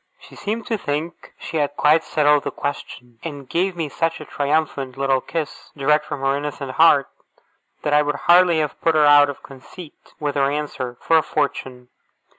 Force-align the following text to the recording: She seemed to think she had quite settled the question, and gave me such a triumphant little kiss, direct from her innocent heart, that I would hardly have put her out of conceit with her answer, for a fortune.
She 0.19 0.35
seemed 0.35 0.65
to 0.65 0.79
think 0.79 1.35
she 1.37 1.57
had 1.57 1.75
quite 1.75 2.03
settled 2.03 2.41
the 2.43 2.49
question, 2.49 3.19
and 3.21 3.47
gave 3.47 3.75
me 3.75 3.87
such 3.87 4.19
a 4.19 4.25
triumphant 4.25 4.97
little 4.97 5.21
kiss, 5.21 5.69
direct 5.77 6.05
from 6.07 6.21
her 6.21 6.35
innocent 6.35 6.71
heart, 6.71 7.07
that 7.83 7.93
I 7.93 8.01
would 8.01 8.15
hardly 8.25 8.57
have 8.61 8.81
put 8.81 8.95
her 8.95 9.05
out 9.05 9.29
of 9.29 9.43
conceit 9.43 10.15
with 10.19 10.33
her 10.33 10.49
answer, 10.49 10.97
for 11.01 11.17
a 11.17 11.21
fortune. 11.21 11.89